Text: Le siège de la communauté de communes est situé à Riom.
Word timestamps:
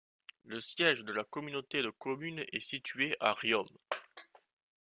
Le 0.45 0.59
siège 0.59 1.03
de 1.03 1.13
la 1.13 1.23
communauté 1.23 1.83
de 1.83 1.91
communes 1.91 2.43
est 2.51 2.59
situé 2.59 3.15
à 3.19 3.35
Riom. 3.35 3.67